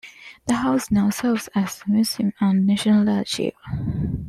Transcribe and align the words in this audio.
The 0.47 0.55
house 0.55 0.89
now 0.89 1.11
serves 1.11 1.47
as 1.53 1.83
a 1.85 1.91
museum 1.91 2.33
and 2.39 2.63
a 2.63 2.71
national 2.71 3.07
archive. 3.07 3.53